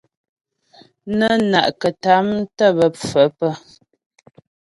[1.17, 3.53] Nə́ na'kətàm tə́ bə́ pfə̌ pə́.